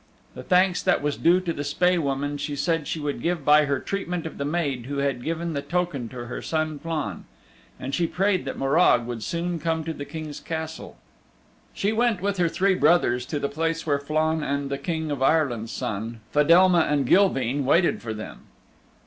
The 0.33 0.41
thanks 0.41 0.81
that 0.81 1.03
was 1.03 1.15
due 1.15 1.39
to 1.41 1.53
the 1.53 1.63
Spae 1.63 1.99
Woman, 1.99 2.35
she 2.39 2.55
said 2.55 2.87
she 2.87 2.99
would 2.99 3.21
give 3.21 3.45
by 3.45 3.65
her 3.65 3.79
treatment 3.79 4.25
of 4.25 4.39
the 4.39 4.45
maid 4.45 4.87
who 4.87 4.97
had 4.97 5.23
given 5.23 5.53
the 5.53 5.61
token 5.61 6.09
to 6.09 6.25
her 6.25 6.41
son 6.41 6.79
Flann. 6.79 7.25
And 7.79 7.93
she 7.93 8.07
prayed 8.07 8.43
that 8.45 8.57
Morag 8.57 9.05
would 9.05 9.21
soon 9.21 9.59
come 9.59 9.83
to 9.83 9.93
the 9.93 10.03
King's 10.03 10.39
Castle. 10.39 10.97
She 11.75 11.91
went 11.91 12.19
with 12.19 12.37
her 12.37 12.49
three 12.49 12.73
brothers 12.73 13.27
to 13.27 13.39
the 13.39 13.47
place 13.47 13.85
where 13.85 13.99
Flann 13.99 14.41
and 14.41 14.71
the 14.71 14.79
King 14.79 15.11
of 15.11 15.21
Ireland's 15.21 15.71
Son, 15.71 16.19
Fedelma 16.33 16.87
and 16.89 17.05
Gilveen 17.05 17.63
waited 17.63 18.01
for 18.01 18.15
them. 18.15 18.47